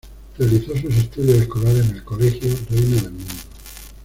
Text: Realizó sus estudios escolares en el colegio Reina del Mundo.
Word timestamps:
Realizó 0.39 0.75
sus 0.75 0.95
estudios 0.97 1.41
escolares 1.43 1.87
en 1.87 1.97
el 1.97 2.03
colegio 2.03 2.49
Reina 2.71 3.03
del 3.03 3.11
Mundo. 3.11 3.33